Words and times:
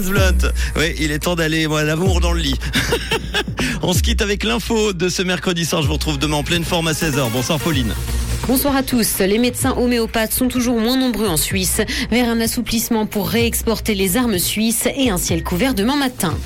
Blunt. 0.00 0.50
Oui, 0.74 0.92
il 0.98 1.12
est 1.12 1.20
temps 1.20 1.36
d'aller, 1.36 1.68
l'amour 1.68 2.20
dans 2.20 2.32
le 2.32 2.40
lit. 2.40 2.58
On 3.82 3.92
se 3.92 4.02
quitte 4.02 4.22
avec 4.22 4.42
l'info 4.42 4.92
de 4.92 5.08
ce 5.08 5.22
mercredi 5.22 5.64
soir. 5.64 5.82
Je 5.82 5.86
vous 5.86 5.92
retrouve 5.92 6.18
demain 6.18 6.38
en 6.38 6.42
pleine 6.42 6.64
forme 6.64 6.88
à 6.88 6.92
16h. 6.92 7.30
Bonsoir 7.30 7.60
Pauline. 7.60 7.94
Bonsoir 8.48 8.74
à 8.74 8.82
tous. 8.82 9.20
Les 9.20 9.38
médecins 9.38 9.76
homéopathes 9.76 10.32
sont 10.32 10.48
toujours 10.48 10.80
moins 10.80 10.96
nombreux 10.96 11.28
en 11.28 11.36
Suisse, 11.36 11.80
vers 12.10 12.28
un 12.28 12.40
assouplissement 12.40 13.06
pour 13.06 13.28
réexporter 13.28 13.94
les 13.94 14.16
armes 14.16 14.40
suisses 14.40 14.88
et 14.96 15.10
un 15.10 15.16
ciel 15.16 15.44
couvert 15.44 15.74
demain 15.74 15.94
matin. 15.94 16.36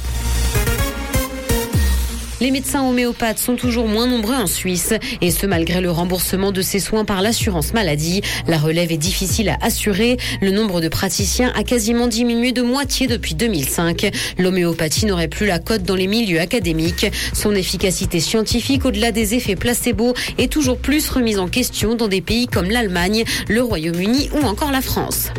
Les 2.40 2.52
médecins 2.52 2.88
homéopathes 2.88 3.38
sont 3.38 3.56
toujours 3.56 3.88
moins 3.88 4.06
nombreux 4.06 4.36
en 4.36 4.46
Suisse, 4.46 4.94
et 5.20 5.30
ce 5.30 5.46
malgré 5.46 5.80
le 5.80 5.90
remboursement 5.90 6.52
de 6.52 6.62
ces 6.62 6.78
soins 6.78 7.04
par 7.04 7.20
l'assurance 7.20 7.72
maladie. 7.74 8.22
La 8.46 8.58
relève 8.58 8.92
est 8.92 8.96
difficile 8.96 9.48
à 9.48 9.58
assurer. 9.60 10.18
Le 10.40 10.52
nombre 10.52 10.80
de 10.80 10.88
praticiens 10.88 11.52
a 11.56 11.64
quasiment 11.64 12.06
diminué 12.06 12.52
de 12.52 12.62
moitié 12.62 13.08
depuis 13.08 13.34
2005. 13.34 14.10
L'homéopathie 14.38 15.06
n'aurait 15.06 15.28
plus 15.28 15.46
la 15.46 15.58
cote 15.58 15.82
dans 15.82 15.96
les 15.96 16.06
milieux 16.06 16.40
académiques. 16.40 17.06
Son 17.32 17.54
efficacité 17.54 18.20
scientifique, 18.20 18.84
au-delà 18.84 19.10
des 19.10 19.34
effets 19.34 19.56
placebo, 19.56 20.14
est 20.38 20.52
toujours 20.52 20.78
plus 20.78 21.08
remise 21.08 21.38
en 21.38 21.48
question 21.48 21.96
dans 21.96 22.08
des 22.08 22.20
pays 22.20 22.46
comme 22.46 22.70
l'Allemagne, 22.70 23.24
le 23.48 23.62
Royaume-Uni 23.62 24.30
ou 24.32 24.46
encore 24.46 24.70
la 24.70 24.80
France 24.80 25.30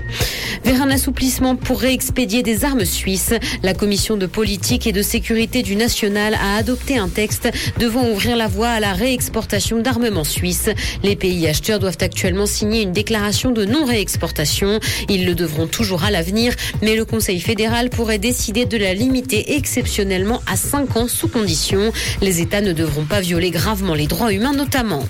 vers 0.64 0.82
un 0.82 0.90
assouplissement 0.90 1.56
pour 1.56 1.80
réexpédier 1.80 2.44
des 2.44 2.66
armes 2.66 2.86
suisses. 2.86 3.34
La 3.64 3.74
commission 3.74 4.18
de 4.18 4.26
politique 4.26 4.88
et 4.88 4.92
de 4.92 5.02
sécurité 5.02 5.62
du 5.62 5.76
national 5.76 6.36
a 6.36 6.58
adopté 6.58 6.98
un 6.98 7.10
texte 7.10 7.50
devant 7.80 8.10
ouvrir 8.10 8.36
la 8.36 8.48
voie 8.48 8.70
à 8.70 8.80
la 8.80 8.94
réexportation 8.94 9.80
d'armements 9.82 10.24
suisses. 10.24 10.70
Les 11.04 11.16
pays 11.16 11.48
acheteurs 11.48 11.80
doivent 11.80 11.98
actuellement 12.02 12.46
signer 12.46 12.82
une 12.82 12.92
déclaration 12.92 13.52
de 13.52 13.66
non-réexportation. 13.66 14.80
Ils 15.10 15.26
le 15.26 15.36
devront 15.36 15.68
toujours 15.68 16.04
à 16.04 16.12
l'avenir, 16.12 16.54
mais 16.82 16.96
le 16.96 17.06
Conseil 17.06 17.40
fédéral 17.40 17.90
pourrait 17.90 18.20
décider 18.20 18.66
de 18.66 18.78
la 18.78 18.94
limiter 18.94 19.56
exceptionnellement 19.56 20.42
à 20.48 20.56
5 20.56 20.98
ans 20.98 21.08
sous 21.08 21.28
condition. 21.28 21.92
Les 22.22 22.42
États 22.42 22.62
ne 22.62 22.74
devront 22.74 23.06
pas 23.06 23.22
violer 23.22 23.52
gravement 23.52 23.96
les 23.96 24.08
droits 24.08 24.34
humains 24.34 24.54
notamment. 24.54 25.04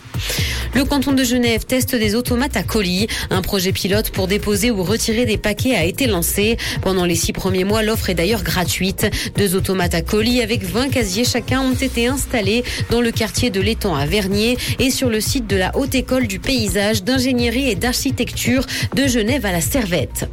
Le 0.75 0.85
canton 0.85 1.13
de 1.13 1.23
Genève 1.23 1.65
teste 1.65 1.95
des 1.95 2.15
automates 2.15 2.55
à 2.55 2.63
colis. 2.63 3.07
Un 3.31 3.41
projet 3.41 3.71
pilote 3.71 4.11
pour 4.11 4.27
déposer 4.27 4.69
ou 4.69 4.83
retirer 4.83 5.25
des 5.25 5.37
paquets 5.37 5.75
a 5.75 5.83
été 5.83 6.05
lancé. 6.05 6.57
Pendant 6.81 7.05
les 7.05 7.15
six 7.15 7.33
premiers 7.33 7.63
mois, 7.63 7.81
l'offre 7.81 8.09
est 8.09 8.13
d'ailleurs 8.13 8.43
gratuite. 8.43 9.07
Deux 9.35 9.55
automates 9.55 9.95
à 9.95 10.01
colis 10.01 10.41
avec 10.41 10.63
20 10.63 10.89
casiers 10.89 11.25
chacun 11.25 11.61
ont 11.61 11.73
été 11.73 12.07
installés 12.07 12.63
dans 12.91 13.01
le 13.01 13.11
quartier 13.11 13.49
de 13.49 13.59
l'étang 13.59 13.95
à 13.95 14.05
Vernier 14.05 14.57
et 14.77 14.91
sur 14.91 15.09
le 15.09 15.21
site 15.21 15.47
de 15.47 15.55
la 15.55 15.75
Haute 15.75 15.95
École 15.95 16.27
du 16.27 16.39
paysage, 16.39 17.03
d'ingénierie 17.03 17.69
et 17.69 17.75
d'architecture 17.75 18.65
de 18.95 19.07
Genève 19.07 19.45
à 19.45 19.51
la 19.51 19.61
Servette. 19.61 20.29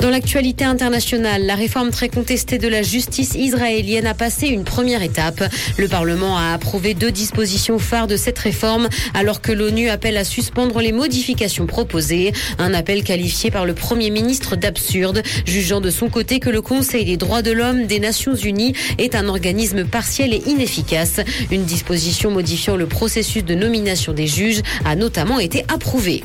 Dans 0.00 0.10
l'actualité 0.10 0.64
internationale, 0.64 1.44
la 1.46 1.54
réforme 1.54 1.90
très 1.90 2.08
contestée 2.08 2.58
de 2.58 2.68
la 2.68 2.82
justice 2.82 3.34
israélienne 3.34 4.06
a 4.06 4.14
passé 4.14 4.46
une 4.48 4.64
première 4.64 5.02
étape. 5.02 5.42
Le 5.78 5.88
Parlement 5.88 6.36
a 6.38 6.52
approuvé 6.54 6.94
deux 6.94 7.10
dispositions 7.10 7.78
phares 7.78 8.06
de 8.06 8.16
cette 8.16 8.38
réforme 8.38 8.88
alors 9.14 9.40
que 9.40 9.52
l'ONU 9.66 9.88
appelle 9.88 10.16
à 10.16 10.22
suspendre 10.22 10.80
les 10.80 10.92
modifications 10.92 11.66
proposées. 11.66 12.32
Un 12.58 12.72
appel 12.72 13.02
qualifié 13.02 13.50
par 13.50 13.66
le 13.66 13.74
Premier 13.74 14.10
ministre 14.10 14.54
d'absurde, 14.54 15.24
jugeant 15.44 15.80
de 15.80 15.90
son 15.90 16.08
côté 16.08 16.38
que 16.38 16.50
le 16.50 16.62
Conseil 16.62 17.04
des 17.04 17.16
droits 17.16 17.42
de 17.42 17.50
l'homme 17.50 17.86
des 17.86 17.98
Nations 17.98 18.36
Unies 18.36 18.74
est 18.98 19.16
un 19.16 19.26
organisme 19.26 19.84
partiel 19.84 20.32
et 20.32 20.42
inefficace. 20.46 21.18
Une 21.50 21.64
disposition 21.64 22.30
modifiant 22.30 22.76
le 22.76 22.86
processus 22.86 23.44
de 23.44 23.56
nomination 23.56 24.12
des 24.12 24.28
juges 24.28 24.60
a 24.84 24.94
notamment 24.94 25.40
été 25.40 25.64
approuvée. 25.66 26.22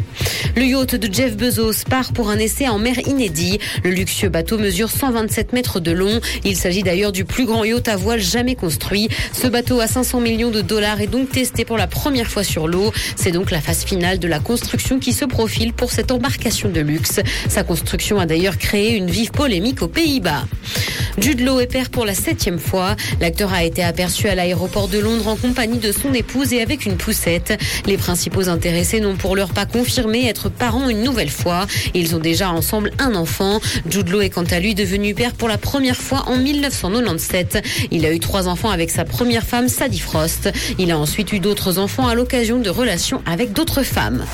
Le 0.55 0.63
yacht 0.63 0.93
de 0.93 1.11
Jeff 1.11 1.35
Bezos 1.35 1.85
part 1.89 2.13
pour 2.13 2.29
un 2.29 2.37
essai 2.37 2.67
en 2.67 2.77
mer 2.77 2.99
inédit. 3.07 3.57
Le 3.83 3.89
luxueux 3.89 4.29
bateau 4.29 4.59
mesure 4.59 4.91
127 4.91 5.53
mètres 5.53 5.79
de 5.79 5.91
long. 5.91 6.21
Il 6.45 6.55
s'agit 6.55 6.83
d'ailleurs 6.83 7.11
du 7.11 7.25
plus 7.25 7.45
grand 7.45 7.63
yacht 7.63 7.87
à 7.87 7.95
voile 7.95 8.21
jamais 8.21 8.53
construit. 8.53 9.09
Ce 9.33 9.47
bateau 9.47 9.79
à 9.79 9.87
500 9.87 10.19
millions 10.19 10.51
de 10.51 10.61
dollars 10.61 11.01
est 11.01 11.07
donc 11.07 11.31
testé 11.31 11.65
pour 11.65 11.79
la 11.79 11.87
première 11.87 12.27
fois 12.27 12.43
sur 12.43 12.67
l'eau. 12.67 12.91
Donc 13.31 13.51
la 13.51 13.61
phase 13.61 13.83
finale 13.83 14.19
de 14.19 14.27
la 14.27 14.39
construction 14.39 14.99
qui 14.99 15.13
se 15.13 15.25
profile 15.25 15.73
pour 15.73 15.91
cette 15.91 16.11
embarcation 16.11 16.69
de 16.69 16.81
luxe. 16.81 17.19
Sa 17.49 17.63
construction 17.63 18.19
a 18.19 18.25
d'ailleurs 18.25 18.57
créé 18.57 18.95
une 18.95 19.09
vive 19.09 19.31
polémique 19.31 19.81
aux 19.81 19.87
Pays-Bas. 19.87 20.45
Jude 21.17 21.41
Law 21.41 21.59
est 21.59 21.67
père 21.67 21.89
pour 21.89 22.05
la 22.05 22.15
septième 22.15 22.59
fois. 22.59 22.95
L'acteur 23.19 23.53
a 23.53 23.63
été 23.63 23.83
aperçu 23.83 24.27
à 24.27 24.35
l'aéroport 24.35 24.87
de 24.87 24.97
Londres 24.97 25.27
en 25.27 25.35
compagnie 25.35 25.77
de 25.77 25.91
son 25.91 26.13
épouse 26.13 26.53
et 26.53 26.61
avec 26.61 26.85
une 26.85 26.95
poussette. 26.95 27.59
Les 27.85 27.97
principaux 27.97 28.49
intéressés 28.49 28.99
n'ont 28.99 29.15
pour 29.15 29.35
l'heure 29.35 29.53
pas 29.53 29.65
confirmé 29.65 30.27
être 30.27 30.49
parents 30.49 30.89
une 30.89 31.03
nouvelle 31.03 31.29
fois. 31.29 31.67
Ils 31.93 32.15
ont 32.15 32.19
déjà 32.19 32.49
ensemble 32.51 32.91
un 32.99 33.15
enfant. 33.15 33.59
Jude 33.89 34.09
Law 34.09 34.21
est 34.21 34.29
quant 34.29 34.45
à 34.49 34.59
lui 34.59 34.73
devenu 34.73 35.13
père 35.13 35.33
pour 35.33 35.49
la 35.49 35.57
première 35.57 35.97
fois 35.97 36.23
en 36.27 36.37
1997. 36.37 37.61
Il 37.91 38.05
a 38.05 38.13
eu 38.13 38.19
trois 38.19 38.47
enfants 38.47 38.69
avec 38.69 38.89
sa 38.89 39.05
première 39.05 39.43
femme, 39.43 39.67
Sadie 39.67 39.99
Frost. 39.99 40.49
Il 40.79 40.91
a 40.91 40.97
ensuite 40.97 41.33
eu 41.33 41.39
d'autres 41.39 41.77
enfants 41.77 42.07
à 42.07 42.15
l'occasion 42.15 42.59
de 42.59 42.69
avec 43.25 43.53
d'autres 43.53 43.83
femmes. 43.83 44.25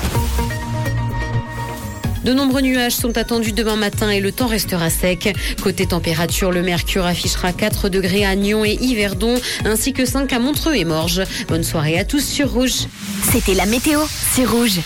De 2.24 2.34
nombreux 2.34 2.60
nuages 2.60 2.94
sont 2.94 3.16
attendus 3.16 3.52
demain 3.52 3.76
matin 3.76 4.10
et 4.10 4.20
le 4.20 4.32
temps 4.32 4.48
restera 4.48 4.90
sec. 4.90 5.34
Côté 5.62 5.86
température, 5.86 6.50
le 6.50 6.60
mercure 6.60 7.06
affichera 7.06 7.54
4 7.54 7.88
degrés 7.88 8.26
à 8.26 8.34
Nyon 8.34 8.66
et 8.66 8.76
Yverdon, 8.80 9.34
ainsi 9.64 9.94
que 9.94 10.04
5 10.04 10.30
à 10.34 10.38
Montreux 10.38 10.74
et 10.74 10.84
Morges. 10.84 11.22
Bonne 11.48 11.64
soirée 11.64 11.98
à 11.98 12.04
tous 12.04 12.22
sur 12.22 12.52
Rouge. 12.52 12.86
C'était 13.32 13.54
la 13.54 13.64
météo, 13.64 14.00
c'est 14.34 14.44
Rouge. 14.44 14.76